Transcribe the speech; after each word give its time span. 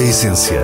A 0.00 0.02
essência. 0.02 0.62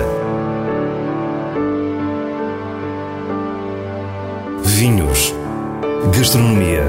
Vinhos. 4.63 5.31
Gastronomia. 6.11 6.83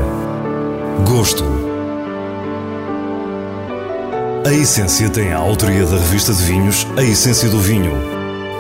Gosto. 1.06 1.44
A 4.46 4.54
essência 4.54 5.10
tem 5.10 5.30
a 5.30 5.36
autoria 5.36 5.84
da 5.84 5.98
revista 5.98 6.32
de 6.32 6.42
vinhos 6.42 6.86
A 6.96 7.02
Essência 7.02 7.50
do 7.50 7.60
Vinho, 7.60 7.92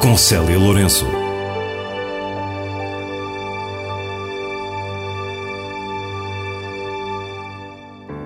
com 0.02 0.18
Célia 0.18 0.58
Lourenço. 0.58 1.06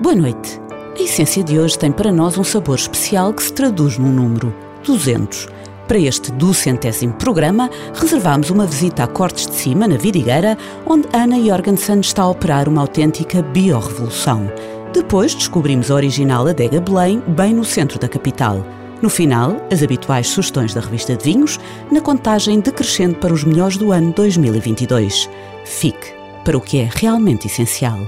Boa 0.01 0.16
noite. 0.16 0.60
A 0.98 1.01
essência 1.01 1.45
de 1.45 1.56
hoje 1.56 1.79
tem 1.79 1.92
para 1.92 2.10
nós 2.10 2.37
um 2.37 2.42
sabor 2.42 2.74
especial 2.74 3.33
que 3.33 3.45
se 3.45 3.52
traduz 3.52 3.97
num 3.97 4.10
número 4.10 4.52
200. 4.82 5.48
Para 5.88 5.98
este 5.98 6.32
duzentésimo 6.32 7.12
programa, 7.14 7.68
reservamos 7.95 8.50
uma 8.50 8.66
visita 8.66 9.05
a 9.05 9.06
Cortes 9.06 9.46
de 9.46 9.55
Cima, 9.55 9.86
na 9.86 9.96
Vidigueira, 9.96 10.56
onde 10.86 11.08
Ana 11.12 11.38
Jorgensen 11.38 12.00
está 12.00 12.22
a 12.22 12.28
operar 12.28 12.68
uma 12.68 12.80
autêntica 12.80 13.42
biorrevolução. 13.42 14.50
Depois 14.92 15.34
descobrimos 15.34 15.91
a 15.91 15.95
original 15.95 16.46
Adega 16.46 16.80
Belém, 16.80 17.22
bem 17.28 17.55
no 17.55 17.64
centro 17.64 17.98
da 17.98 18.08
capital. 18.08 18.64
No 19.02 19.10
final, 19.10 19.56
as 19.70 19.82
habituais 19.82 20.28
sugestões 20.28 20.72
da 20.72 20.80
revista 20.80 21.16
de 21.16 21.24
vinhos, 21.24 21.58
na 21.91 22.00
contagem 22.00 22.60
decrescente 22.60 23.16
para 23.19 23.34
os 23.34 23.42
melhores 23.42 23.77
do 23.77 23.91
ano 23.91 24.12
2022. 24.12 25.28
Fique 25.64 26.14
para 26.44 26.56
o 26.56 26.60
que 26.60 26.78
é 26.78 26.88
realmente 26.94 27.46
essencial. 27.46 27.98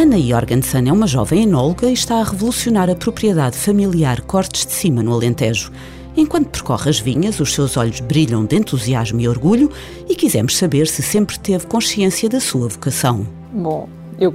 Ana 0.00 0.16
Jorgensen 0.16 0.88
é 0.88 0.92
uma 0.92 1.08
jovem 1.08 1.42
enóloga 1.42 1.88
e 1.88 1.92
está 1.92 2.20
a 2.20 2.22
revolucionar 2.22 2.88
a 2.88 2.94
propriedade 2.94 3.56
familiar 3.56 4.20
Cortes 4.20 4.64
de 4.64 4.70
Cima, 4.70 5.02
no 5.02 5.12
Alentejo. 5.12 5.72
Enquanto 6.16 6.50
percorre 6.50 6.88
as 6.88 7.00
vinhas, 7.00 7.40
os 7.40 7.52
seus 7.52 7.76
olhos 7.76 7.98
brilham 7.98 8.44
de 8.44 8.54
entusiasmo 8.54 9.18
e 9.18 9.28
orgulho 9.28 9.68
e 10.08 10.14
quisemos 10.14 10.56
saber 10.56 10.86
se 10.86 11.02
sempre 11.02 11.36
teve 11.40 11.66
consciência 11.66 12.28
da 12.28 12.38
sua 12.38 12.68
vocação. 12.68 13.26
Bom, 13.52 13.88
eu, 14.20 14.32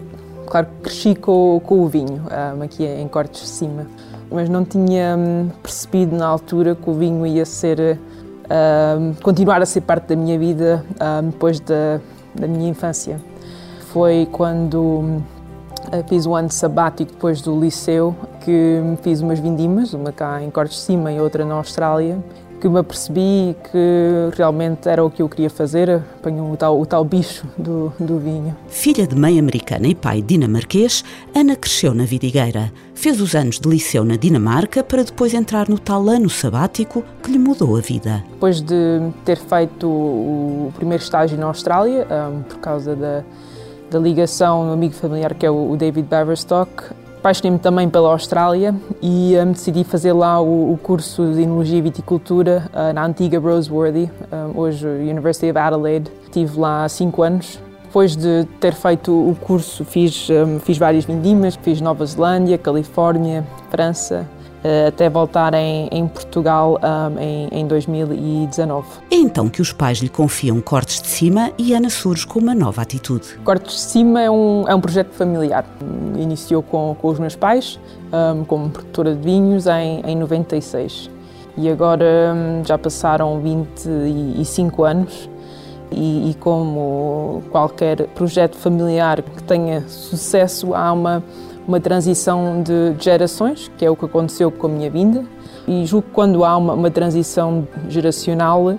claro, 0.48 0.68
cresci 0.84 1.16
com, 1.16 1.62
com 1.64 1.80
o 1.80 1.88
vinho, 1.88 2.24
um, 2.58 2.62
aqui 2.62 2.84
em 2.84 3.08
Cortes 3.08 3.44
de 3.44 3.48
Cima, 3.48 3.88
mas 4.30 4.50
não 4.50 4.66
tinha 4.66 5.16
um, 5.18 5.48
percebido 5.62 6.14
na 6.14 6.28
altura 6.28 6.76
que 6.76 6.90
o 6.90 6.94
vinho 6.94 7.26
ia 7.26 7.46
ser, 7.46 7.98
um, 9.00 9.14
continuar 9.24 9.62
a 9.62 9.66
ser 9.66 9.80
parte 9.80 10.08
da 10.08 10.16
minha 10.18 10.38
vida 10.38 10.84
depois 11.24 11.62
da, 11.62 12.02
da 12.36 12.50
minha 12.50 12.70
infância. 12.70 13.18
Foi 13.94 14.28
quando 14.32 15.22
eh, 15.22 15.33
fiz 16.08 16.26
um 16.26 16.36
ano 16.36 16.52
sabático 16.52 17.12
depois 17.12 17.42
do 17.42 17.60
liceu, 17.60 18.16
que 18.44 18.82
fiz 19.02 19.22
umas 19.22 19.40
vindimas, 19.40 19.94
uma 19.94 20.12
cá 20.12 20.42
em 20.42 20.50
Cortes 20.50 20.78
de 20.78 20.84
Cima 20.84 21.12
e 21.12 21.20
outra 21.20 21.46
na 21.46 21.56
Austrália, 21.56 22.18
que 22.64 22.70
me 22.70 22.80
apercebi 22.80 23.58
que 23.70 24.38
realmente 24.38 24.88
era 24.88 25.04
o 25.04 25.12
que 25.12 25.22
eu 25.22 25.28
queria 25.28 25.50
fazer, 25.50 25.90
apanhou 25.92 26.50
o 26.50 26.56
tal, 26.56 26.80
o 26.80 26.86
tal 26.86 27.04
bicho 27.04 27.46
do, 27.58 27.92
do 28.00 28.18
vinho. 28.18 28.56
Filha 28.70 29.06
de 29.06 29.16
mãe 29.18 29.38
americana 29.38 29.86
e 29.86 29.94
pai 29.94 30.22
dinamarquês, 30.22 31.04
Ana 31.36 31.58
cresceu 31.58 31.94
na 31.94 32.06
Vidigueira. 32.06 32.72
Fez 32.96 33.20
os 33.20 33.36
anos 33.36 33.60
de 33.60 33.68
liceu 33.68 34.06
na 34.06 34.16
Dinamarca 34.16 34.82
para 34.82 35.04
depois 35.04 35.34
entrar 35.34 35.68
no 35.68 35.78
tal 35.78 36.08
ano 36.08 36.30
sabático 36.30 37.04
que 37.22 37.32
lhe 37.32 37.38
mudou 37.38 37.76
a 37.76 37.82
vida. 37.82 38.24
Depois 38.30 38.62
de 38.62 39.12
ter 39.26 39.38
feito 39.38 39.86
o 39.86 40.72
primeiro 40.74 41.04
estágio 41.04 41.38
na 41.38 41.48
Austrália, 41.48 42.08
por 42.48 42.60
causa 42.60 42.96
da 42.96 43.26
da 43.94 44.00
ligação 44.00 44.70
um 44.70 44.74
amigo 44.74 44.96
familiar 44.96 45.36
que 45.36 45.46
é 45.46 45.52
o 45.52 45.76
David 45.78 46.08
Baverstock. 46.08 46.72
Apaixonei-me 47.20 47.60
também 47.60 47.88
pela 47.88 48.10
Austrália 48.10 48.76
e 49.02 49.36
um, 49.38 49.52
decidi 49.52 49.84
fazer 49.84 50.12
lá 50.14 50.42
o, 50.42 50.74
o, 50.74 50.78
curso 50.78 51.32
de 51.32 51.44
Enologia 51.44 51.78
e 51.78 51.82
Viticultura 51.82 52.70
uh, 52.74 52.92
na 52.92 53.06
antiga 53.06 53.40
Roseworthy, 53.40 54.10
um, 54.32 54.60
hoje 54.60 54.86
University 54.88 55.52
of 55.52 55.60
Adelaide. 55.60 56.12
Estive 56.24 56.60
lá 56.60 56.90
cinco 56.90 57.22
anos. 57.22 57.60
Depois 57.84 58.16
de 58.16 58.46
ter 58.60 58.74
feito 58.74 59.12
o 59.12 59.36
curso, 59.36 59.86
fiz, 59.86 60.28
um, 60.32 60.60
fiz 60.60 60.78
várias 60.78 61.06
vindimas, 61.06 61.56
fiz 61.56 61.80
Nova 61.80 62.04
Zelândia, 62.06 62.58
Califórnia, 62.58 63.46
França, 63.70 64.26
eh, 64.26 64.43
até 64.88 65.10
voltar 65.10 65.54
em, 65.54 65.88
em 65.92 66.08
Portugal 66.08 66.80
um, 66.82 67.20
em, 67.20 67.48
em 67.52 67.68
2019. 67.68 68.88
É 69.12 69.16
então 69.16 69.50
que 69.50 69.62
os 69.62 69.74
pais 69.74 70.00
lhe 70.00 70.10
confiam 70.10 70.62
Cortes 70.62 71.02
de 71.02 71.08
Cima 71.08 71.52
e 71.58 71.74
Ana 71.74 71.90
surge 71.90 72.26
com 72.26 72.40
uma 72.40 72.56
nova 72.56 72.82
atitude. 72.82 73.38
Cortes 73.44 73.76
de 73.76 73.82
Cima 73.82 74.22
é 74.22 74.32
um, 74.32 74.66
é 74.68 74.74
um 74.74 74.82
projeto 74.82 75.12
familiar. 75.12 75.66
Iniciou 76.18 76.64
com, 76.64 76.96
com 77.00 77.08
os 77.10 77.20
meus 77.20 77.36
pais, 77.36 77.80
um, 78.12 78.44
como 78.46 78.70
produtora 78.70 79.14
de 79.14 79.22
vinhos, 79.22 79.68
em, 79.68 80.02
em 80.06 80.16
96. 80.16 81.10
E 81.58 81.70
agora 81.70 82.34
um, 82.34 82.66
já 82.66 82.78
passaram 82.78 83.40
25 83.40 84.84
anos 84.84 85.30
e, 85.92 86.32
e, 86.32 86.34
como 86.36 87.44
qualquer 87.52 88.08
projeto 88.10 88.58
familiar 88.58 89.22
que 89.22 89.44
tenha 89.44 89.82
sucesso, 89.88 90.74
há 90.74 90.92
uma 90.92 91.24
uma 91.68 91.80
transição 91.80 92.62
de 92.62 92.96
gerações, 93.04 93.72
que 93.78 93.86
é 93.86 93.90
o 93.90 93.96
que 93.96 94.06
aconteceu 94.06 94.52
com 94.52 94.68
a 94.68 94.70
minha 94.70 94.90
vinda. 94.90 95.24
E 95.68 95.86
julgo 95.86 96.08
que 96.08 96.14
quando 96.14 96.44
há 96.44 96.58
uma, 96.58 96.74
uma 96.74 96.92
transição 96.92 97.68
geracional, 97.88 98.76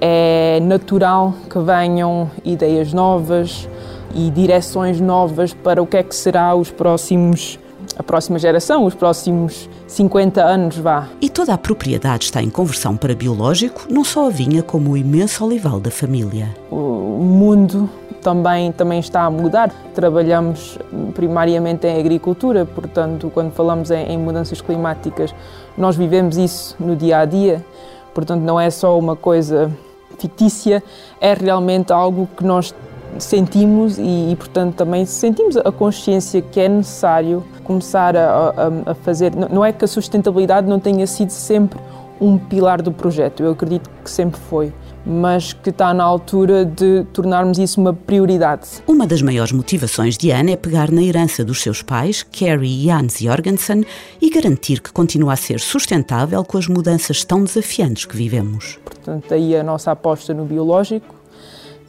é 0.00 0.58
natural 0.60 1.34
que 1.48 1.58
venham 1.58 2.30
ideias 2.44 2.92
novas 2.92 3.68
e 4.14 4.30
direções 4.30 5.00
novas 5.00 5.54
para 5.54 5.82
o 5.82 5.86
que 5.86 5.96
é 5.96 6.02
que 6.02 6.14
será 6.14 6.54
os 6.54 6.70
próximos 6.70 7.58
a 7.98 8.02
próxima 8.02 8.38
geração, 8.38 8.84
os 8.84 8.94
próximos 8.94 9.70
50 9.86 10.42
anos, 10.42 10.76
vá. 10.78 11.08
E 11.20 11.28
toda 11.28 11.54
a 11.54 11.58
propriedade 11.58 12.24
está 12.24 12.42
em 12.42 12.50
conversão 12.50 12.96
para 12.96 13.14
biológico, 13.14 13.86
não 13.88 14.04
só 14.04 14.26
a 14.26 14.30
vinha, 14.30 14.62
como 14.62 14.92
o 14.92 14.96
imenso 14.96 15.44
olival 15.44 15.78
da 15.78 15.90
família. 15.90 16.54
O 16.70 17.22
mundo 17.22 17.88
também, 18.20 18.72
também 18.72 18.98
está 18.98 19.22
a 19.22 19.30
mudar. 19.30 19.70
Trabalhamos 19.94 20.78
primariamente 21.14 21.86
em 21.86 21.98
agricultura, 21.98 22.66
portanto, 22.66 23.30
quando 23.32 23.52
falamos 23.52 23.90
em, 23.90 24.04
em 24.12 24.18
mudanças 24.18 24.60
climáticas, 24.60 25.32
nós 25.78 25.96
vivemos 25.96 26.36
isso 26.36 26.74
no 26.80 26.96
dia 26.96 27.18
a 27.18 27.24
dia, 27.24 27.64
portanto, 28.12 28.42
não 28.42 28.58
é 28.58 28.68
só 28.70 28.98
uma 28.98 29.14
coisa 29.14 29.70
fictícia, 30.18 30.82
é 31.20 31.34
realmente 31.34 31.92
algo 31.92 32.28
que 32.36 32.44
nós 32.44 32.74
sentimos 33.18 33.98
e, 33.98 34.30
e, 34.30 34.36
portanto, 34.36 34.74
também 34.74 35.04
sentimos 35.04 35.56
a 35.56 35.72
consciência 35.72 36.40
que 36.42 36.60
é 36.60 36.68
necessário 36.68 37.44
começar 37.64 38.16
a, 38.16 38.54
a, 38.86 38.90
a, 38.90 38.94
fazer. 38.94 39.32
Não 39.34 39.64
é 39.64 39.72
que 39.72 39.84
a 39.84 39.88
sustentabilidade 39.88 40.66
não 40.66 40.78
tenha 40.78 41.06
sido 41.06 41.30
sempre 41.30 41.78
um 42.20 42.38
pilar 42.38 42.80
do 42.80 42.92
projeto, 42.92 43.42
eu 43.42 43.52
acredito 43.52 43.90
que 44.02 44.10
sempre 44.10 44.40
foi 44.40 44.72
mas 45.06 45.52
que 45.52 45.70
está 45.70 45.94
na 45.94 46.02
altura 46.02 46.64
de 46.64 47.04
tornarmos 47.12 47.58
isso 47.58 47.80
uma 47.80 47.94
prioridade. 47.94 48.66
Uma 48.86 49.06
das 49.06 49.22
maiores 49.22 49.52
motivações 49.52 50.18
de 50.18 50.32
Anne 50.32 50.52
é 50.52 50.56
pegar 50.56 50.90
na 50.90 51.00
herança 51.00 51.44
dos 51.44 51.62
seus 51.62 51.80
pais, 51.80 52.24
Carrie 52.24 52.86
e 52.86 52.90
Hans 52.90 53.18
Jorgensen, 53.20 53.86
e 54.20 54.28
garantir 54.28 54.80
que 54.80 54.92
continua 54.92 55.34
a 55.34 55.36
ser 55.36 55.60
sustentável 55.60 56.44
com 56.44 56.58
as 56.58 56.66
mudanças 56.66 57.22
tão 57.24 57.44
desafiantes 57.44 58.04
que 58.04 58.16
vivemos. 58.16 58.80
Portanto, 58.84 59.32
aí 59.32 59.56
a 59.56 59.62
nossa 59.62 59.92
aposta 59.92 60.34
no 60.34 60.44
biológico, 60.44 61.14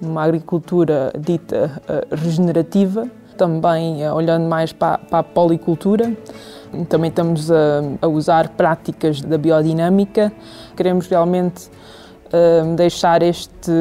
numa 0.02 0.24
agricultura 0.24 1.12
dita 1.18 1.82
uh, 1.84 2.16
regenerativa, 2.16 3.10
também 3.38 4.08
uh, 4.08 4.14
olhando 4.14 4.48
mais 4.48 4.72
para, 4.72 4.98
para, 4.98 5.20
a 5.20 5.24
policultura. 5.24 6.16
Também 6.90 7.10
estamos 7.10 7.50
a, 7.52 7.82
a 8.02 8.08
usar 8.08 8.50
práticas 8.50 9.22
da 9.22 9.38
biodinâmica. 9.38 10.32
Queremos 10.76 11.08
realmente 11.08 11.70
deixar 12.76 13.22
este, 13.22 13.72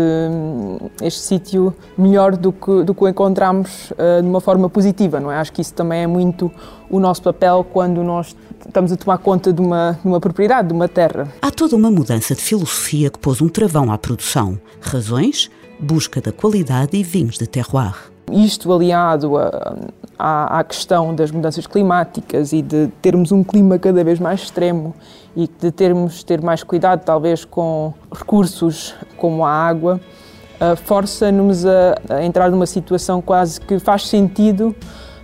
este 1.03 1.21
sítio 1.21 1.75
melhor 1.97 2.37
do 2.37 2.53
que, 2.53 2.85
do 2.85 2.95
que 2.95 3.05
o 3.05 3.09
encontramos 3.09 3.91
uh, 3.93 4.23
de 4.23 4.29
uma 4.29 4.41
forma 4.41 4.69
positiva, 4.69 5.19
não 5.19 5.31
é? 5.31 5.37
Acho 5.37 5.53
que 5.53 5.61
isso 5.61 5.75
também 5.75 6.03
é 6.03 6.07
muito 6.07 6.51
o 6.89 7.01
nosso 7.01 7.23
papel 7.23 7.67
quando 7.73 8.03
nós 8.03 8.37
estamos 8.65 8.93
a 8.93 8.97
tomar 8.97 9.19
conta 9.19 9.53
de 9.53 9.61
uma, 9.61 9.99
de 10.01 10.09
uma 10.09 10.21
propriedade, 10.21 10.69
de 10.69 10.75
uma 10.75 10.89
terra. 10.89 11.29
Há 11.43 11.51
toda 11.51 11.77
uma 11.77 11.91
mudança 11.91 12.35
de 12.35 12.41
filosofia 12.41 13.11
que 13.11 13.19
pôs 13.19 13.41
um 13.41 13.49
travão 13.49 13.93
à 13.93 13.99
produção. 13.99 14.59
Razões? 14.81 15.51
Busca 15.79 16.21
da 16.21 16.33
qualidade 16.33 16.97
e 16.97 17.03
vinhos 17.03 17.37
de 17.37 17.47
terroir. 17.47 17.95
Isto 18.33 18.73
aliado 18.73 19.37
a, 19.37 19.77
à, 20.19 20.59
à, 20.59 20.65
questão 20.65 21.15
das 21.15 21.31
mudanças 21.31 21.67
climáticas 21.67 22.53
e 22.53 22.61
de 22.61 22.89
termos 23.01 23.31
um 23.31 23.45
clima 23.45 23.79
cada 23.79 24.03
vez 24.03 24.19
mais 24.19 24.43
extremo 24.43 24.95
e 25.37 25.47
de 25.47 25.71
termos 25.71 26.25
ter 26.25 26.41
mais 26.41 26.65
cuidado 26.65 27.05
talvez 27.05 27.45
com 27.45 27.95
recursos 28.11 28.95
como 29.17 29.45
a 29.45 29.51
água, 29.51 30.01
uh, 30.61 30.77
força-nos 30.77 31.65
a, 31.65 31.95
a 32.09 32.25
entrar 32.25 32.51
numa 32.51 32.67
situação 32.67 33.23
quase 33.23 33.61
que 33.61 33.79
faz 33.79 34.09
sentido 34.09 34.75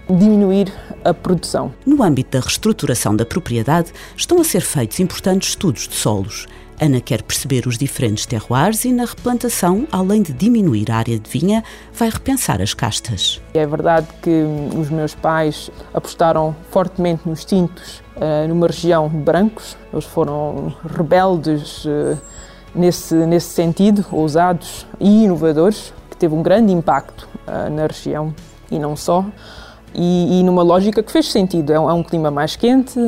diminuir 0.09 0.73
a 1.05 1.15
produção. 1.15 1.73
No 1.87 2.03
âmbito 2.03 2.31
da 2.31 2.41
reestruturação 2.41 3.17
da 3.17 3.25
propriedade, 3.25 3.93
estão 4.17 4.41
a 4.41 4.45
ser 4.45 4.61
feitos 4.61 5.01
importantes 5.01 5.51
estudos 5.51 5.89
de 5.89 5.95
solos. 5.95 6.47
Ana 6.83 7.01
quer 7.01 7.23
perceber 7.23 7.69
os 7.69 7.79
diferentes 7.79 8.27
terroirs 8.27 8.85
e, 8.85 8.93
na 8.93 9.05
replantação, 9.05 9.87
além 9.93 10.21
de 10.21 10.33
diminuir 10.33 10.91
a 10.91 10.97
área 10.97 11.17
de 11.17 11.31
vinha, 11.31 11.63
vai 11.95 12.11
repensar 12.11 12.61
as 12.61 12.75
castas. 12.75 13.41
É 13.55 13.65
verdade 13.65 14.09
que 14.21 14.43
os 14.77 14.91
meus 14.91 15.15
pais 15.15 15.71
apostaram 15.95 16.57
fortemente 16.73 17.23
nos 17.25 17.45
tintos 17.45 18.03
uh, 18.17 18.49
numa 18.49 18.67
região 18.67 19.09
de 19.09 19.17
brancos. 19.17 19.77
Eles 19.93 20.05
foram 20.07 20.75
rebeldes 20.97 21.85
uh, 21.85 22.19
nesse, 22.75 23.15
nesse 23.15 23.51
sentido, 23.51 24.05
ousados 24.11 24.85
e 24.99 25.23
inovadores, 25.23 25.95
que 26.11 26.17
teve 26.17 26.35
um 26.35 26.43
grande 26.43 26.73
impacto 26.73 27.29
uh, 27.47 27.71
na 27.71 27.87
região 27.87 28.35
e 28.73 28.81
não 28.81 28.97
só. 28.97 29.25
E, 29.95 30.41
e, 30.41 30.43
numa 30.43 30.65
lógica 30.65 31.01
que 31.01 31.13
fez 31.13 31.31
sentido. 31.31 31.73
É 31.73 31.79
um, 31.79 31.89
é 31.89 31.93
um 31.93 32.03
clima 32.03 32.29
mais 32.29 32.57
quente, 32.57 32.99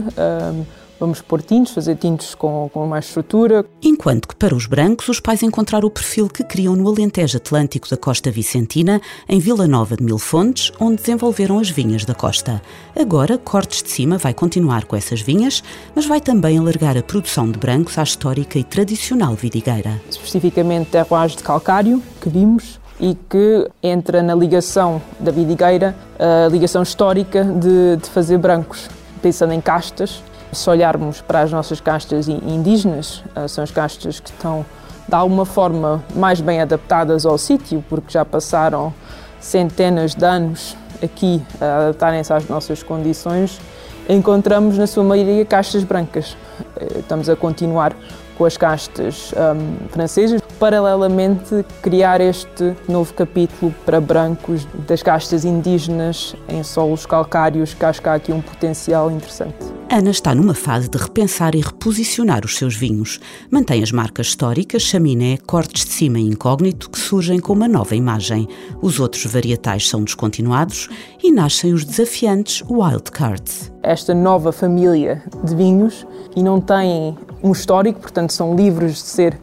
vamos 0.98 1.20
pôr 1.20 1.42
tintos, 1.42 1.72
fazer 1.72 1.96
tintos 1.96 2.34
com, 2.34 2.70
com 2.72 2.86
mais 2.86 3.06
estrutura. 3.06 3.64
Enquanto 3.82 4.28
que 4.28 4.36
para 4.36 4.54
os 4.54 4.66
brancos, 4.66 5.08
os 5.08 5.20
pais 5.20 5.42
encontraram 5.42 5.86
o 5.86 5.90
perfil 5.90 6.28
que 6.28 6.44
criam 6.44 6.76
no 6.76 6.88
Alentejo 6.88 7.36
Atlântico 7.36 7.88
da 7.88 7.96
Costa 7.96 8.30
Vicentina, 8.30 9.00
em 9.28 9.38
Vila 9.38 9.66
Nova 9.66 9.96
de 9.96 10.02
Mil 10.02 10.18
Fontes, 10.18 10.72
onde 10.80 10.96
desenvolveram 10.96 11.58
as 11.58 11.70
vinhas 11.70 12.04
da 12.04 12.14
costa. 12.14 12.62
Agora, 12.98 13.38
Cortes 13.38 13.82
de 13.82 13.90
Cima 13.90 14.18
vai 14.18 14.34
continuar 14.34 14.84
com 14.84 14.96
essas 14.96 15.20
vinhas, 15.20 15.62
mas 15.94 16.06
vai 16.06 16.20
também 16.20 16.58
alargar 16.58 16.96
a 16.96 17.02
produção 17.02 17.50
de 17.50 17.58
brancos 17.58 17.98
à 17.98 18.02
histórica 18.02 18.58
e 18.58 18.64
tradicional 18.64 19.34
vidigueira. 19.34 20.00
Especificamente 20.10 20.90
terroirs 20.90 21.36
de 21.36 21.42
calcário, 21.42 22.02
que 22.20 22.28
vimos, 22.28 22.78
e 23.00 23.16
que 23.28 23.68
entra 23.82 24.22
na 24.22 24.34
ligação 24.34 25.02
da 25.18 25.32
vidigueira, 25.32 25.94
a 26.18 26.48
ligação 26.48 26.82
histórica 26.82 27.44
de, 27.44 27.96
de 27.96 28.08
fazer 28.08 28.38
brancos, 28.38 28.88
pensando 29.20 29.52
em 29.52 29.60
castas. 29.60 30.22
Se 30.54 30.70
olharmos 30.70 31.20
para 31.20 31.40
as 31.40 31.50
nossas 31.50 31.80
castas 31.80 32.28
indígenas, 32.28 33.22
eh, 33.34 33.48
são 33.48 33.64
as 33.64 33.70
castas 33.70 34.20
que 34.20 34.30
estão 34.30 34.64
de 35.06 35.14
alguma 35.14 35.44
forma 35.44 36.02
mais 36.14 36.40
bem 36.40 36.60
adaptadas 36.60 37.26
ao 37.26 37.36
sítio, 37.36 37.84
porque 37.88 38.12
já 38.12 38.24
passaram 38.24 38.94
centenas 39.40 40.14
de 40.14 40.24
anos 40.24 40.76
aqui 41.02 41.42
a 41.60 41.88
adaptarem-se 41.88 42.32
às 42.32 42.48
nossas 42.48 42.82
condições, 42.82 43.60
encontramos 44.08 44.78
na 44.78 44.86
sua 44.86 45.04
maioria 45.04 45.44
castas 45.44 45.84
brancas. 45.84 46.36
Eh, 46.76 47.00
estamos 47.00 47.28
a 47.28 47.36
continuar 47.36 47.94
com 48.36 48.44
as 48.44 48.56
castas 48.56 49.32
um, 49.32 49.88
francesas. 49.88 50.40
Paralelamente, 50.58 51.64
criar 51.82 52.20
este 52.20 52.74
novo 52.88 53.12
capítulo 53.12 53.74
para 53.84 54.00
brancos 54.00 54.66
das 54.86 55.02
castas 55.02 55.44
indígenas 55.44 56.34
em 56.48 56.62
solos 56.62 57.04
calcários, 57.06 57.74
que 57.74 57.84
acho 57.84 58.00
que 58.00 58.08
há 58.08 58.14
aqui 58.14 58.32
um 58.32 58.40
potencial 58.40 59.10
interessante. 59.10 59.74
Ana 59.90 60.10
está 60.10 60.34
numa 60.34 60.54
fase 60.54 60.88
de 60.88 60.98
repensar 60.98 61.54
e 61.54 61.60
reposicionar 61.60 62.44
os 62.44 62.56
seus 62.56 62.74
vinhos. 62.74 63.20
Mantém 63.50 63.82
as 63.82 63.92
marcas 63.92 64.28
históricas, 64.28 64.82
chaminé, 64.82 65.36
cortes 65.46 65.84
de 65.84 65.92
cima 65.92 66.18
e 66.18 66.26
incógnito, 66.26 66.90
que 66.90 66.98
surgem 66.98 67.38
com 67.38 67.52
uma 67.52 67.68
nova 67.68 67.94
imagem. 67.94 68.48
Os 68.82 68.98
outros 68.98 69.24
varietais 69.26 69.88
são 69.88 70.02
descontinuados 70.02 70.88
e 71.22 71.30
nascem 71.30 71.72
os 71.72 71.84
desafiantes 71.84 72.62
Wild 72.68 73.10
Cards. 73.12 73.72
Esta 73.82 74.14
nova 74.14 74.50
família 74.50 75.22
de 75.44 75.54
vinhos 75.54 76.06
e 76.34 76.42
não 76.42 76.60
têm 76.60 77.16
um 77.44 77.52
histórico, 77.52 78.00
portanto 78.00 78.32
são 78.32 78.56
livres 78.56 78.94
de 78.94 79.00
ser 79.00 79.38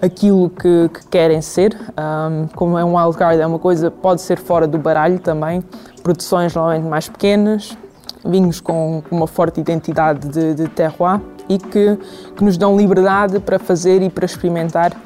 aquilo 0.00 0.48
que, 0.48 0.88
que 0.88 1.06
querem 1.08 1.42
ser. 1.42 1.76
Um, 1.90 2.48
como 2.56 2.78
é 2.78 2.84
um 2.84 2.96
wildcard, 2.96 3.40
é 3.40 3.46
uma 3.46 3.58
coisa 3.58 3.90
pode 3.90 4.22
ser 4.22 4.38
fora 4.38 4.66
do 4.66 4.78
baralho 4.78 5.18
também. 5.18 5.62
Produções 6.02 6.54
normalmente 6.54 6.88
mais 6.88 7.08
pequenas, 7.08 7.76
vinhos 8.24 8.58
com 8.58 9.02
uma 9.10 9.26
forte 9.26 9.60
identidade 9.60 10.26
de, 10.28 10.54
de 10.54 10.68
terroir 10.68 11.20
e 11.48 11.58
que, 11.58 11.98
que 12.34 12.42
nos 12.42 12.56
dão 12.56 12.76
liberdade 12.76 13.38
para 13.38 13.58
fazer 13.58 14.00
e 14.02 14.08
para 14.08 14.24
experimentar 14.24 14.96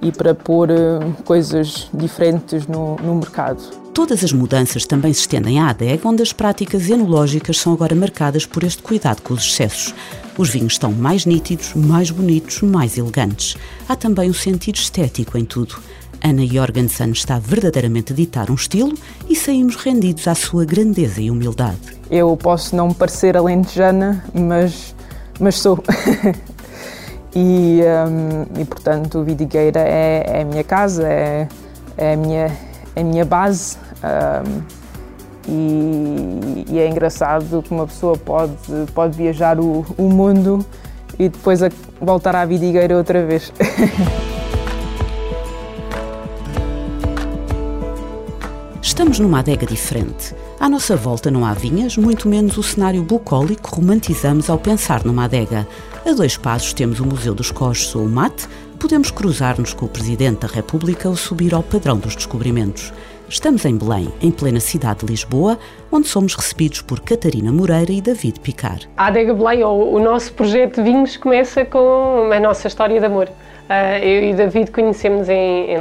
e 0.00 0.12
para 0.12 0.34
pôr 0.34 0.70
uh, 0.70 1.22
coisas 1.24 1.88
diferentes 1.92 2.66
no, 2.66 2.96
no 2.96 3.14
mercado. 3.14 3.62
Todas 3.92 4.22
as 4.22 4.32
mudanças 4.32 4.86
também 4.86 5.12
se 5.12 5.20
estendem 5.20 5.58
à 5.58 5.70
adega, 5.70 6.06
onde 6.08 6.22
as 6.22 6.32
práticas 6.32 6.88
enológicas 6.88 7.58
são 7.58 7.72
agora 7.72 7.94
marcadas 7.94 8.46
por 8.46 8.62
este 8.62 8.80
cuidado 8.80 9.22
com 9.22 9.34
os 9.34 9.42
excessos. 9.42 9.92
Os 10.36 10.50
vinhos 10.50 10.74
estão 10.74 10.92
mais 10.92 11.26
nítidos, 11.26 11.74
mais 11.74 12.10
bonitos, 12.10 12.62
mais 12.62 12.96
elegantes. 12.96 13.56
Há 13.88 13.96
também 13.96 14.30
um 14.30 14.34
sentido 14.34 14.76
estético 14.76 15.36
em 15.36 15.44
tudo. 15.44 15.80
Ana 16.22 16.46
Jorgensen 16.46 17.10
está 17.10 17.38
verdadeiramente 17.38 18.12
a 18.12 18.16
ditar 18.16 18.50
um 18.50 18.54
estilo 18.54 18.94
e 19.28 19.34
saímos 19.34 19.76
rendidos 19.76 20.28
à 20.28 20.34
sua 20.34 20.64
grandeza 20.64 21.20
e 21.20 21.30
humildade. 21.30 21.78
Eu 22.10 22.36
posso 22.36 22.74
não 22.76 22.92
parecer 22.92 23.36
alentejana, 23.36 24.24
mas, 24.32 24.94
mas 25.40 25.56
sou. 25.56 25.82
e, 27.34 27.80
um, 27.82 28.60
e, 28.60 28.64
portanto, 28.64 29.22
Vidigueira 29.22 29.80
é, 29.80 30.24
é, 30.26 30.42
a 30.42 30.44
minha 30.44 30.64
casa, 30.64 31.06
é, 31.06 31.48
é, 31.96 32.14
a, 32.14 32.16
minha, 32.16 32.50
é 32.96 33.00
a 33.00 33.04
minha 33.04 33.24
base. 33.24 33.76
Um, 34.02 34.62
e, 35.50 36.64
e, 36.68 36.78
é 36.78 36.88
engraçado 36.88 37.62
que 37.62 37.70
uma 37.70 37.86
pessoa 37.86 38.16
pode, 38.16 38.54
pode 38.94 39.16
viajar 39.16 39.58
o, 39.58 39.84
o 39.96 40.02
mundo 40.02 40.64
e 41.18 41.28
depois 41.28 41.60
voltar 42.00 42.36
à 42.36 42.44
vidigueira 42.44 42.96
outra 42.96 43.24
vez. 43.24 43.52
Estamos 48.98 49.20
numa 49.20 49.38
adega 49.38 49.64
diferente. 49.64 50.34
À 50.58 50.68
nossa 50.68 50.96
volta 50.96 51.30
não 51.30 51.46
há 51.46 51.54
vinhas, 51.54 51.96
muito 51.96 52.28
menos 52.28 52.58
o 52.58 52.64
cenário 52.64 53.00
bucólico 53.00 53.70
que 53.70 53.76
romantizamos 53.76 54.50
ao 54.50 54.58
pensar 54.58 55.04
numa 55.04 55.26
adega. 55.26 55.68
A 56.04 56.12
dois 56.12 56.36
passos 56.36 56.72
temos 56.72 56.98
o 56.98 57.06
Museu 57.06 57.32
dos 57.32 57.52
Coches 57.52 57.94
ou 57.94 58.02
o 58.02 58.08
Mate, 58.08 58.48
podemos 58.76 59.12
cruzar-nos 59.12 59.72
com 59.72 59.86
o 59.86 59.88
Presidente 59.88 60.40
da 60.40 60.48
República 60.48 61.08
ou 61.08 61.14
subir 61.14 61.54
ao 61.54 61.62
padrão 61.62 61.96
dos 61.96 62.16
descobrimentos. 62.16 62.92
Estamos 63.28 63.64
em 63.64 63.78
Belém, 63.78 64.12
em 64.20 64.32
plena 64.32 64.58
cidade 64.58 65.06
de 65.06 65.12
Lisboa, 65.12 65.60
onde 65.92 66.08
somos 66.08 66.34
recebidos 66.34 66.82
por 66.82 66.98
Catarina 66.98 67.52
Moreira 67.52 67.92
e 67.92 68.00
David 68.00 68.40
Picar. 68.40 68.80
A 68.96 69.06
Adega 69.06 69.32
Belém, 69.32 69.62
ou 69.62 69.94
o 69.94 70.00
nosso 70.00 70.32
projeto 70.32 70.82
de 70.82 70.90
vinhos, 70.90 71.16
começa 71.16 71.64
com 71.64 72.32
a 72.32 72.40
nossa 72.40 72.66
história 72.66 72.98
de 72.98 73.06
amor. 73.06 73.28
Ah, 73.68 74.00
eu 74.00 74.24
e 74.24 74.34
David 74.34 74.72
conhecemos 74.72 75.28
em, 75.28 75.70
em 75.70 75.78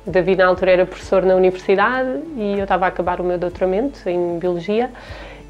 Lisboa. 0.00 0.12
David, 0.12 0.38
na 0.38 0.46
altura, 0.46 0.70
era 0.70 0.86
professor 0.86 1.22
na 1.22 1.34
universidade 1.34 2.20
e 2.36 2.54
eu 2.58 2.62
estava 2.62 2.86
a 2.86 2.88
acabar 2.88 3.20
o 3.20 3.24
meu 3.24 3.38
doutoramento 3.38 4.08
em 4.08 4.38
Biologia 4.38 4.90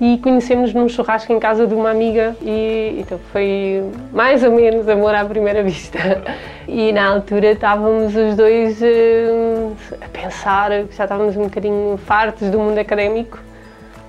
e 0.01 0.17
conhecemos 0.19 0.73
num 0.73 0.89
churrasco 0.89 1.31
em 1.33 1.39
casa 1.39 1.67
de 1.67 1.75
uma 1.75 1.91
amiga 1.91 2.35
e 2.41 2.97
então 3.01 3.19
foi 3.33 3.85
mais 4.13 4.43
ou 4.43 4.51
menos 4.51 4.89
amor 4.89 5.15
à 5.15 5.25
primeira 5.25 5.63
vista. 5.63 5.99
E 6.73 6.93
na 6.93 7.05
altura 7.05 7.51
estávamos 7.51 8.15
os 8.15 8.37
dois 8.37 8.81
uh, 8.81 9.77
a 10.01 10.09
pensar, 10.09 10.71
já 10.71 11.03
estávamos 11.03 11.37
um 11.37 11.45
bocadinho 11.45 11.97
fartos 11.97 12.49
do 12.49 12.61
mundo 12.61 12.79
académico 12.79 13.41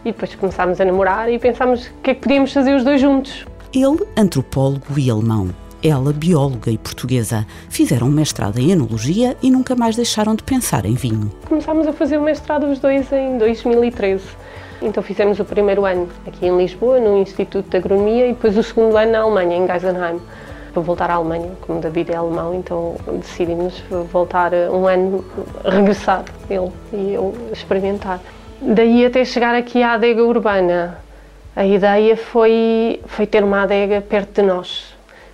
e 0.06 0.12
depois 0.12 0.36
começámos 0.36 0.80
a 0.80 0.86
namorar 0.86 1.28
e 1.32 1.40
pensámos 1.40 1.88
o 1.88 1.94
que 2.04 2.12
é 2.12 2.14
que 2.14 2.22
podíamos 2.22 2.54
fazer 2.54 2.76
os 2.76 2.84
dois 2.84 3.02
juntos. 3.02 3.48
Ele, 3.74 4.06
antropólogo 4.16 4.86
e 4.96 5.10
alemão. 5.10 5.50
Ela, 5.84 6.14
bióloga 6.14 6.70
e 6.70 6.78
portuguesa, 6.78 7.46
fizeram 7.70 8.08
um 8.08 8.12
mestrado 8.12 8.60
em 8.60 8.72
enologia 8.72 9.36
e 9.42 9.50
nunca 9.50 9.76
mais 9.76 9.96
deixaram 9.96 10.36
de 10.36 10.44
pensar 10.44 10.86
em 10.86 10.94
vinho. 10.94 11.32
Começámos 11.48 11.88
a 11.88 11.94
fazer 11.94 12.18
o 12.18 12.22
mestrado 12.22 12.68
os 12.68 12.80
dois 12.80 13.12
em 13.12 13.38
2013 13.38 14.42
então 14.82 15.04
fizemos 15.04 15.40
o 15.40 15.46
primeiro 15.46 15.86
ano 15.86 16.10
aqui 16.26 16.48
em 16.48 16.58
Lisboa, 16.58 17.00
no 17.00 17.18
Instituto 17.20 17.70
de 17.70 17.78
Agronomia, 17.78 18.26
e 18.26 18.34
depois 18.34 18.58
o 18.58 18.64
segundo 18.64 18.98
ano 18.98 19.12
na 19.12 19.20
Alemanha, 19.20 19.58
em 19.58 19.68
Geisenheim. 19.68 20.20
Para 20.74 20.82
voltar 20.82 21.10
à 21.12 21.16
Alemanha, 21.16 21.52
como 21.62 21.80
David 21.80 22.12
é 22.12 22.16
alemão, 22.16 22.56
então 22.56 22.96
decidimos 23.20 23.84
voltar 24.12 24.54
um 24.54 24.88
ano, 24.88 25.24
regressar, 25.64 26.24
ele 26.50 26.72
e 26.94 27.14
eu, 27.14 27.34
experimentar. 27.52 28.20
Daí 28.60 29.06
até 29.06 29.24
chegar 29.24 29.54
aqui 29.54 29.84
à 29.84 29.94
adega 29.94 30.24
urbana, 30.24 30.98
a 31.56 31.66
ideia 31.66 32.16
foi, 32.16 33.02
foi 33.06 33.28
ter 33.28 33.44
uma 33.44 33.64
adega 33.64 34.02
perto 34.02 34.42
de 34.42 34.48
nós, 34.48 34.91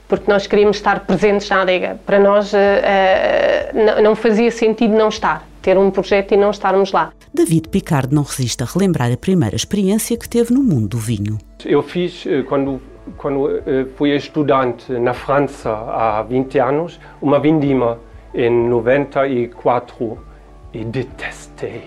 porque 0.08 0.30
nós 0.32 0.48
queríamos 0.48 0.78
estar 0.78 1.02
presentes 1.02 1.50
na 1.50 1.62
adega. 1.62 2.00
Para 2.06 2.20
nós 2.20 2.54
uh, 2.54 2.58
uh, 2.58 4.02
não 4.02 4.16
fazia 4.16 4.52
sentido 4.52 4.96
não 4.96 5.10
estar, 5.10 5.48
ter 5.62 5.78
um 5.78 5.92
projeto 5.92 6.34
e 6.34 6.38
não 6.38 6.52
estarmos 6.52 6.92
lá. 6.92 7.12
David 7.34 7.70
Picard 7.70 8.14
não 8.14 8.24
resiste 8.24 8.64
a 8.64 8.66
relembrar 8.66 9.12
a 9.12 9.18
primeira 9.18 9.56
experiência 9.56 10.18
que 10.18 10.28
teve 10.28 10.54
no 10.54 10.64
mundo 10.64 10.88
do 10.88 10.98
vinho. 10.98 11.38
Eu 11.66 11.84
fiz 11.84 12.26
eh, 12.26 12.44
quando 12.44 12.82
quando 13.16 13.48
fui 13.96 14.14
estudante 14.14 14.92
na 14.92 15.14
França 15.14 15.70
há 15.70 16.22
20 16.24 16.60
anos, 16.60 17.00
uma 17.22 17.40
vindima 17.40 18.00
em 18.34 18.50
94 18.70 20.18
e 20.74 20.84
detestei. 20.84 21.84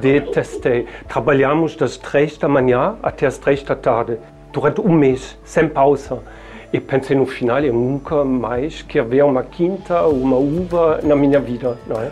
Detestei. 0.00 0.86
Trabalhamos 1.08 1.74
das 1.76 1.96
três 1.96 2.36
da 2.36 2.48
manhã 2.48 2.96
até 3.02 3.26
as 3.26 3.38
três 3.38 3.62
da 3.62 3.74
tarde, 3.74 4.18
durante 4.52 4.80
um 4.80 4.92
mês, 4.92 5.38
sem 5.44 5.68
pausa. 5.68 6.22
E 6.72 6.80
pensei 6.80 7.16
no 7.16 7.26
final, 7.26 7.60
eu 7.60 7.74
nunca 7.74 8.24
mais 8.24 8.80
quero 8.82 9.08
ver 9.08 9.24
uma 9.24 9.42
quinta 9.42 10.00
ou 10.02 10.14
uma 10.14 10.36
uva 10.36 11.00
na 11.02 11.14
minha 11.14 11.38
vida, 11.38 11.76
não 11.86 12.00
é? 12.00 12.10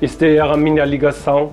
Esta 0.00 0.26
era 0.26 0.52
a 0.52 0.56
minha 0.56 0.84
ligação 0.84 1.52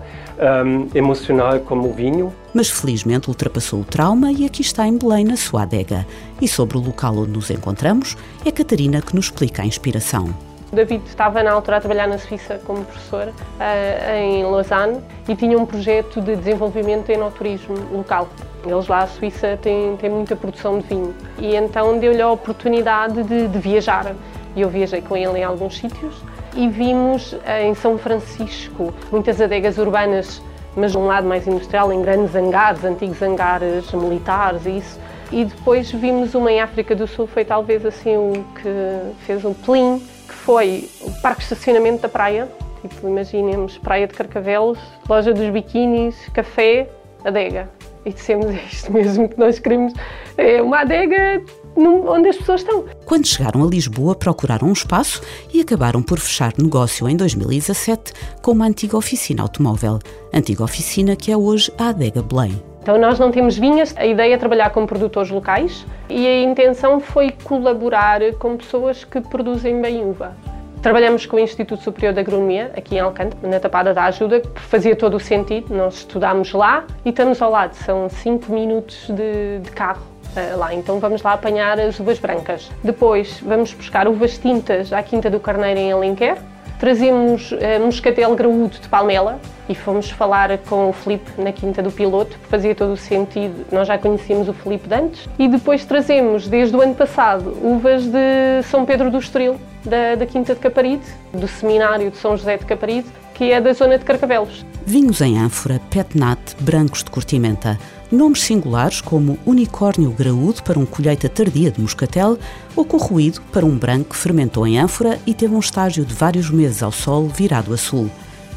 um, 0.65 0.87
emocional 0.93 1.59
com 1.61 1.79
o 1.79 1.93
vinho. 1.93 2.31
Mas 2.53 2.69
felizmente 2.69 3.27
ultrapassou 3.27 3.81
o 3.81 3.83
trauma 3.83 4.31
e 4.31 4.45
aqui 4.45 4.61
está 4.61 4.87
em 4.87 4.97
Belém, 4.97 5.25
na 5.25 5.37
sua 5.37 5.63
adega. 5.63 6.05
E 6.41 6.47
sobre 6.47 6.77
o 6.77 6.81
local 6.81 7.17
onde 7.17 7.31
nos 7.31 7.49
encontramos, 7.49 8.15
é 8.45 8.51
Catarina 8.51 9.01
que 9.01 9.15
nos 9.15 9.25
explica 9.25 9.63
a 9.63 9.65
inspiração. 9.65 10.33
David 10.71 11.03
estava 11.07 11.41
na 11.43 11.51
altura 11.51 11.77
a 11.77 11.79
trabalhar 11.79 12.07
na 12.07 12.17
Suíça 12.17 12.59
como 12.65 12.83
professor 12.83 13.27
uh, 13.29 14.15
em 14.15 14.43
Lausanne 14.43 14.99
e 15.27 15.35
tinha 15.35 15.57
um 15.57 15.65
projeto 15.65 16.19
de 16.19 16.35
desenvolvimento 16.35 17.09
em 17.09 17.13
enoturismo 17.13 17.75
local. 17.91 18.27
Eles 18.65 18.87
lá, 18.87 19.03
a 19.03 19.07
Suíça, 19.07 19.57
têm, 19.61 19.97
têm 19.97 20.09
muita 20.09 20.35
produção 20.35 20.79
de 20.79 20.87
vinho 20.87 21.13
e 21.37 21.55
então 21.55 21.97
deu-lhe 21.99 22.21
a 22.21 22.29
oportunidade 22.29 23.23
de, 23.23 23.47
de 23.47 23.59
viajar. 23.59 24.13
E 24.55 24.61
eu 24.61 24.69
viajei 24.69 25.01
com 25.01 25.17
ele 25.17 25.39
em 25.39 25.43
alguns 25.43 25.77
sítios 25.77 26.15
e 26.55 26.69
vimos 26.69 27.35
em 27.61 27.73
São 27.73 27.97
Francisco 27.97 28.93
muitas 29.11 29.41
adegas 29.41 29.77
urbanas, 29.77 30.41
mas 30.75 30.91
de 30.91 30.97
um 30.97 31.07
lado 31.07 31.27
mais 31.27 31.47
industrial, 31.47 31.91
em 31.91 32.01
grandes 32.01 32.35
hangares, 32.35 32.83
antigos 32.83 33.21
hangares 33.21 33.91
militares 33.91 34.65
e 34.65 34.77
isso. 34.77 34.99
E 35.31 35.45
depois 35.45 35.91
vimos 35.91 36.35
uma 36.35 36.51
em 36.51 36.61
África 36.61 36.95
do 36.95 37.07
Sul, 37.07 37.25
foi 37.25 37.43
talvez 37.43 37.85
assim 37.85 38.15
o 38.15 38.45
que 38.55 39.25
fez 39.25 39.43
um 39.43 39.53
plim, 39.53 39.99
que 40.27 40.33
foi 40.33 40.89
o 41.01 41.11
parque 41.21 41.39
de 41.39 41.45
estacionamento 41.45 42.03
da 42.03 42.09
praia. 42.09 42.47
Tipo, 42.81 43.07
imaginemos 43.07 43.77
Praia 43.77 44.05
de 44.05 44.13
Carcavelos, 44.13 44.77
loja 45.07 45.33
dos 45.33 45.49
biquínis, 45.49 46.15
café, 46.33 46.87
adega. 47.25 47.69
E 48.05 48.11
dissemos, 48.11 48.47
é 48.47 48.63
isto 48.71 48.91
mesmo 48.91 49.29
que 49.29 49.39
nós 49.39 49.59
queremos, 49.59 49.93
é 50.37 50.61
uma 50.61 50.81
adega 50.81 51.41
onde 51.75 52.29
as 52.29 52.37
pessoas 52.37 52.61
estão. 52.61 52.85
Quando 53.05 53.27
chegaram 53.27 53.63
a 53.63 53.67
Lisboa, 53.67 54.15
procuraram 54.15 54.67
um 54.67 54.73
espaço 54.73 55.21
e 55.53 55.61
acabaram 55.61 56.01
por 56.01 56.19
fechar 56.19 56.53
negócio 56.57 57.07
em 57.07 57.15
2017 57.15 58.13
com 58.41 58.51
uma 58.51 58.65
antiga 58.65 58.97
oficina 58.97 59.41
automóvel. 59.41 59.99
Antiga 60.33 60.63
oficina 60.63 61.15
que 61.15 61.31
é 61.31 61.37
hoje 61.37 61.71
a 61.77 61.89
Adega 61.89 62.21
Belém. 62.21 62.61
Então 62.81 62.97
nós 62.99 63.17
não 63.17 63.31
temos 63.31 63.57
vinhas, 63.57 63.95
a 63.95 64.05
ideia 64.05 64.33
é 64.33 64.37
trabalhar 64.37 64.69
com 64.71 64.85
produtores 64.85 65.31
locais 65.31 65.85
e 66.09 66.27
a 66.27 66.43
intenção 66.43 66.99
foi 66.99 67.31
colaborar 67.43 68.19
com 68.33 68.57
pessoas 68.57 69.05
que 69.05 69.21
produzem 69.21 69.81
bem 69.81 70.03
uva. 70.03 70.35
Trabalhamos 70.83 71.25
com 71.25 71.37
o 71.37 71.39
Instituto 71.39 71.81
Superior 71.81 72.13
de 72.13 72.19
Agronomia, 72.19 72.69
aqui 72.75 72.95
em 72.95 72.99
Alcântara, 72.99 73.47
na 73.47 73.57
Tapada 73.57 73.93
da 73.93 74.03
Ajuda, 74.03 74.41
que 74.41 74.59
fazia 74.59 74.93
todo 74.93 75.15
o 75.15 75.19
sentido. 75.19 75.73
Nós 75.73 75.99
estudámos 75.99 76.51
lá 76.51 76.83
e 77.05 77.09
estamos 77.09 77.41
ao 77.41 77.49
lado, 77.49 77.73
são 77.73 78.09
5 78.09 78.51
minutos 78.51 79.07
de, 79.07 79.59
de 79.59 79.71
carro 79.71 80.03
uh, 80.35 80.57
lá. 80.57 80.73
Então 80.73 80.99
vamos 80.99 81.23
lá 81.23 81.31
apanhar 81.31 81.79
as 81.79 81.97
uvas 82.01 82.19
brancas. 82.19 82.69
Depois 82.83 83.39
vamos 83.39 83.73
buscar 83.73 84.09
uvas 84.09 84.37
tintas 84.37 84.91
à 84.91 85.01
Quinta 85.01 85.29
do 85.29 85.39
Carneiro 85.39 85.79
em 85.79 85.93
Alenquer. 85.93 86.37
Trazemos 86.81 87.53
uh, 87.53 87.57
moscatel 87.81 88.35
graúdo 88.35 88.77
de 88.77 88.89
Palmela 88.89 89.39
e 89.69 89.75
fomos 89.75 90.11
falar 90.11 90.57
com 90.67 90.89
o 90.89 90.91
Filipe 90.91 91.31
na 91.41 91.53
Quinta 91.53 91.81
do 91.81 91.93
Piloto, 91.93 92.37
que 92.37 92.47
fazia 92.47 92.75
todo 92.75 92.91
o 92.91 92.97
sentido. 92.97 93.65
Nós 93.71 93.87
já 93.87 93.97
conhecíamos 93.97 94.49
o 94.49 94.53
Filipe 94.53 94.89
de 94.89 94.95
antes. 94.95 95.29
E 95.39 95.47
depois 95.47 95.85
trazemos, 95.85 96.45
desde 96.49 96.75
o 96.75 96.81
ano 96.81 96.93
passado, 96.93 97.57
uvas 97.63 98.05
de 98.05 98.63
São 98.63 98.83
Pedro 98.83 99.09
do 99.09 99.17
Estoril, 99.17 99.57
da, 99.85 100.15
da 100.15 100.25
Quinta 100.25 100.53
de 100.53 100.59
Caparide, 100.59 101.03
do 101.33 101.47
Seminário 101.47 102.09
de 102.11 102.17
São 102.17 102.37
José 102.37 102.57
de 102.57 102.65
Caparide, 102.65 103.07
que 103.33 103.51
é 103.51 103.59
da 103.59 103.73
zona 103.73 103.97
de 103.97 104.05
Carcavelos. 104.05 104.65
Vinhos 104.85 105.21
em 105.21 105.37
ânfora, 105.37 105.79
petnat, 105.89 106.39
brancos 106.59 107.03
de 107.03 107.11
curtimenta. 107.11 107.79
Nomes 108.11 108.43
singulares 108.43 109.01
como 109.01 109.39
unicórnio 109.45 110.11
graúdo 110.11 110.61
para 110.61 110.77
um 110.77 110.85
colheita 110.85 111.27
tardia 111.27 111.71
de 111.71 111.81
moscatel 111.81 112.37
ou 112.75 112.85
corroído 112.85 113.41
para 113.51 113.65
um 113.65 113.77
branco 113.77 114.11
que 114.11 114.15
fermentou 114.15 114.67
em 114.67 114.77
ânfora 114.77 115.17
e 115.25 115.33
teve 115.33 115.55
um 115.55 115.59
estágio 115.59 116.05
de 116.05 116.13
vários 116.13 116.49
meses 116.49 116.83
ao 116.83 116.91
sol 116.91 117.27
virado 117.27 117.73
a 117.73 117.77
sul. 117.77 118.09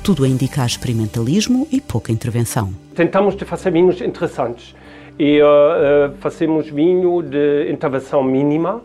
Tudo 0.02 0.25
a 0.25 0.28
indicar 0.28 0.66
experimentalismo 0.66 1.66
e 1.73 1.80
pouca 1.80 2.12
intervenção. 2.12 2.71
Tentamos 2.95 3.35
de 3.37 3.45
fazer 3.45 3.71
vinhos 3.71 4.00
interessantes 4.00 4.75
e 5.18 5.40
uh, 5.40 6.12
fazemos 6.21 6.68
vinho 6.68 7.23
de 7.23 7.71
intervenção 7.71 8.23
mínima. 8.23 8.83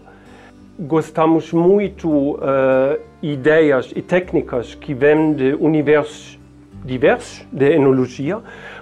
Gostamos 0.81 1.53
muito 1.53 2.09
uh, 2.09 2.99
ideias 3.21 3.93
e 3.95 4.01
técnicas 4.01 4.73
que 4.73 4.95
vêm 4.95 5.31
de 5.31 5.53
universos 5.53 6.39
diversos 6.83 7.45
de 7.51 7.75
enologia. 7.75 8.39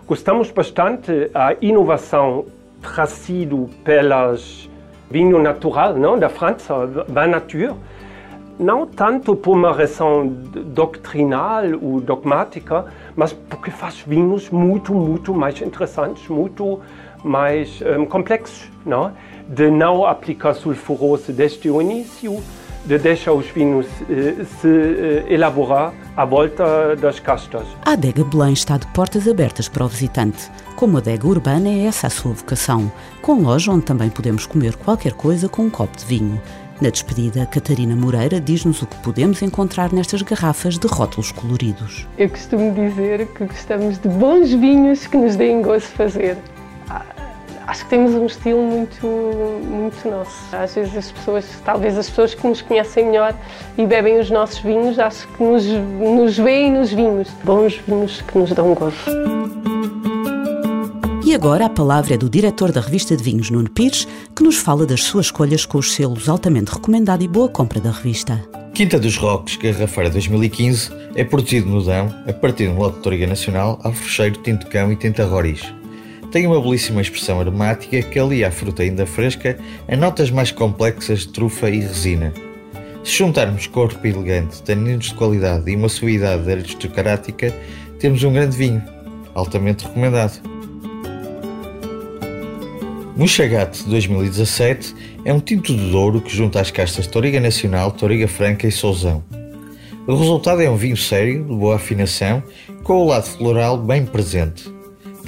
Gostamos 0.07 0.49
bastante 0.49 1.29
a 1.33 1.57
inovação 1.61 2.45
trazida 2.81 3.57
pelas 3.83 4.69
vinho 5.11 5.43
natural, 5.43 5.93
não, 5.95 6.17
da 6.17 6.29
França, 6.29 6.87
Vin 6.87 7.31
Nature. 7.31 7.73
Não 8.57 8.85
tanto 8.85 9.35
por 9.35 9.57
uma 9.57 9.73
razão 9.73 10.25
doutrinal 10.25 11.63
ou 11.81 11.99
dogmática, 11.99 12.85
mas 13.13 13.33
porque 13.33 13.71
faz 13.71 13.99
vinhos 14.07 14.49
muito, 14.49 14.93
muito 14.93 15.33
mais 15.33 15.61
interessantes, 15.61 16.29
muito 16.29 16.79
mais 17.25 17.81
um, 17.81 18.05
complexos, 18.05 18.69
não? 18.85 19.11
De 19.51 19.71
não 19.71 20.05
aplicar 20.05 20.53
sulfurose 20.53 21.33
desde 21.33 21.71
o 21.71 21.81
início, 21.81 22.39
de 22.85 22.99
deixar 22.99 23.33
os 23.33 23.47
vinhos 23.47 23.87
eh, 24.07 24.45
se 24.61 24.67
eh, 24.67 25.25
elaborar 25.27 25.91
à 26.15 26.23
volta 26.23 26.95
das 26.95 27.19
castas. 27.19 27.65
A 27.83 27.93
adega 27.93 28.23
Belém 28.23 28.53
está 28.53 28.77
de 28.77 28.85
portas 28.93 29.27
abertas 29.27 29.67
para 29.67 29.83
o 29.83 29.87
visitante. 29.87 30.51
Como 30.75 30.97
adega 30.97 31.27
urbana, 31.27 31.67
é 31.67 31.85
essa 31.85 32.05
a 32.05 32.11
sua 32.11 32.31
vocação, 32.31 32.91
com 33.23 33.41
loja 33.41 33.71
onde 33.71 33.85
também 33.85 34.11
podemos 34.11 34.45
comer 34.45 34.75
qualquer 34.75 35.13
coisa 35.13 35.49
com 35.49 35.63
um 35.63 35.69
copo 35.69 35.97
de 35.97 36.05
vinho. 36.05 36.39
Na 36.79 36.91
despedida, 36.91 37.43
Catarina 37.47 37.95
Moreira 37.95 38.39
diz-nos 38.39 38.83
o 38.83 38.85
que 38.85 38.95
podemos 38.97 39.41
encontrar 39.41 39.91
nestas 39.91 40.21
garrafas 40.21 40.77
de 40.77 40.87
rótulos 40.87 41.31
coloridos. 41.31 42.07
Eu 42.19 42.29
costumo 42.29 42.71
dizer 42.71 43.25
que 43.33 43.45
gostamos 43.45 43.97
de 43.97 44.09
bons 44.09 44.53
vinhos 44.53 45.07
que 45.07 45.17
nos 45.17 45.35
deem 45.35 45.63
gosto 45.63 45.89
fazer 45.89 46.37
acho 47.69 47.83
que 47.83 47.91
temos 47.91 48.15
um 48.15 48.25
estilo 48.25 48.63
muito, 48.63 49.05
muito 49.05 50.09
nosso. 50.09 50.55
Às 50.55 50.73
vezes 50.73 50.97
as 50.97 51.11
pessoas, 51.11 51.45
talvez 51.63 51.97
as 51.97 52.09
pessoas 52.09 52.33
que 52.33 52.47
nos 52.47 52.61
conhecem 52.61 53.05
melhor 53.05 53.35
e 53.77 53.85
bebem 53.85 54.19
os 54.19 54.29
nossos 54.31 54.59
vinhos, 54.59 54.97
acho 54.97 55.27
que 55.27 55.43
nos, 55.43 55.65
nos 55.65 56.37
veem 56.37 56.71
nos 56.71 56.91
vinhos. 56.91 57.29
Bons 57.43 57.79
vinhos 57.87 58.21
que 58.21 58.37
nos 58.37 58.51
dão 58.51 58.73
gosto. 58.73 59.11
E 61.23 61.35
agora 61.35 61.67
a 61.67 61.69
palavra 61.69 62.15
é 62.15 62.17
do 62.17 62.27
diretor 62.27 62.71
da 62.71 62.81
revista 62.81 63.15
de 63.15 63.23
vinhos, 63.23 63.51
Nuno 63.51 63.69
Pires, 63.69 64.07
que 64.35 64.41
nos 64.41 64.55
fala 64.55 64.83
das 64.83 65.03
suas 65.03 65.27
escolhas 65.27 65.63
com 65.63 65.77
os 65.77 65.93
selos 65.93 66.27
altamente 66.27 66.71
recomendado 66.71 67.23
e 67.23 67.27
boa 67.27 67.47
compra 67.47 67.79
da 67.79 67.91
revista. 67.91 68.43
Quinta 68.73 68.97
dos 68.97 69.15
Roques, 69.15 69.57
Garrafeira 69.57 70.09
2015, 70.09 70.89
é 71.13 71.23
produzido 71.23 71.69
no 71.69 71.83
Dão, 71.83 72.11
a 72.27 72.33
partir 72.33 72.63
de 72.63 72.69
um 72.69 72.79
lote 72.79 72.97
de 72.97 73.03
Toriga 73.03 73.27
Nacional, 73.27 73.79
Alfrecheiro, 73.83 74.41
Tinto 74.41 74.65
Cão 74.67 74.91
e 74.91 74.95
Tinta 74.95 75.23
Roriz 75.25 75.61
tem 76.31 76.45
uma 76.45 76.61
belíssima 76.61 77.01
expressão 77.01 77.39
aromática 77.39 78.01
que 78.01 78.19
alia 78.19 78.47
a 78.47 78.51
fruta 78.51 78.83
ainda 78.83 79.05
fresca 79.05 79.57
a 79.87 79.95
notas 79.95 80.29
mais 80.29 80.51
complexas 80.51 81.21
de 81.21 81.29
trufa 81.29 81.69
e 81.69 81.79
resina. 81.79 82.33
Se 83.03 83.17
juntarmos 83.17 83.65
corpo 83.67 84.05
elegante, 84.05 84.61
taninos 84.61 85.07
de 85.07 85.15
qualidade 85.15 85.71
e 85.71 85.75
uma 85.75 85.89
suavidade 85.89 86.49
aristocrática, 86.51 87.53
temos 87.99 88.23
um 88.23 88.33
grande 88.33 88.55
vinho, 88.55 88.83
altamente 89.33 89.85
recomendado. 89.85 90.39
Muxagate 93.15 93.83
2017 93.89 94.95
é 95.25 95.33
um 95.33 95.39
tinto 95.39 95.75
de 95.75 95.91
Douro 95.91 96.21
que 96.21 96.33
junta 96.33 96.61
as 96.61 96.71
castas 96.71 97.07
Toriga 97.07 97.39
Nacional, 97.39 97.91
Toriga 97.91 98.27
Franca 98.27 98.67
e 98.67 98.71
Sousão. 98.71 99.23
O 100.07 100.15
resultado 100.15 100.61
é 100.61 100.69
um 100.69 100.75
vinho 100.75 100.95
sério, 100.95 101.43
de 101.43 101.53
boa 101.53 101.75
afinação, 101.75 102.41
com 102.83 103.03
o 103.03 103.07
lado 103.07 103.25
floral 103.25 103.77
bem 103.77 104.05
presente 104.05 104.78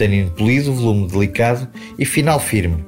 tanino 0.01 0.31
polido, 0.31 0.74
volume 0.74 1.08
delicado 1.08 1.67
e 2.00 2.05
final 2.05 2.39
firme. 2.39 2.84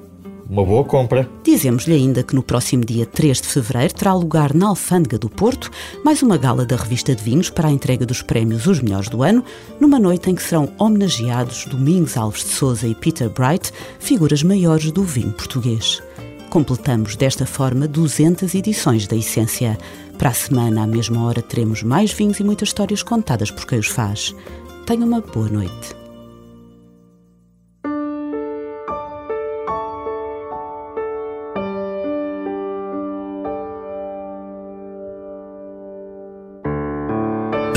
Uma 0.50 0.65
boa 0.65 0.84
compra. 0.84 1.29
Dizemos-lhe 1.43 1.93
ainda 1.93 2.24
que 2.24 2.34
no 2.34 2.41
próximo 2.41 2.84
dia 2.84 3.05
3 3.05 3.39
de 3.39 3.48
fevereiro 3.48 3.93
terá 3.93 4.15
lugar 4.15 4.51
na 4.51 4.70
Alfândega 4.70 5.20
do 5.20 5.29
Porto 5.29 5.70
mais 6.03 6.24
uma 6.24 6.38
gala 6.38 6.65
da 6.65 6.75
revista 6.75 7.13
de 7.13 7.24
vinhos 7.24 7.51
para 7.51 7.67
a 7.67 7.72
entrega 7.72 8.03
dos 8.03 8.24
prémios 8.24 8.65
Os 8.65 8.82
Melhores 8.82 9.10
do 9.10 9.22
Ano, 9.22 9.43
numa 9.79 10.00
noite 10.00 10.32
em 10.32 10.34
que 10.34 10.41
serão 10.41 10.74
homenageados 10.79 11.67
Domingos 11.67 12.17
Alves 12.17 12.43
de 12.46 12.50
Souza 12.50 12.88
e 12.88 12.96
Peter 12.96 13.29
Bright, 13.29 13.72
figuras 14.00 14.41
maiores 14.41 14.91
do 14.91 15.03
vinho 15.03 15.34
português. 15.34 16.01
Completamos 16.50 17.15
desta 17.15 17.46
forma 17.46 17.88
200 17.88 18.55
edições 18.55 19.05
da 19.05 19.15
Essência. 19.15 19.77
Para 20.17 20.29
a 20.29 20.34
semana, 20.34 20.82
à 20.84 20.88
mesma 20.88 21.24
hora, 21.25 21.43
teremos 21.43 21.84
mais 21.84 22.12
vinhos 22.12 22.39
e 22.39 22.43
muitas 22.43 22.70
histórias 22.70 23.03
contadas 23.03 23.51
por 23.51 23.67
quem 23.67 23.77
os 23.77 23.88
faz. 23.88 24.36
Tenha 24.88 25.05
uma 25.05 25.22
boa 25.22 25.48
noite. 25.48 26.02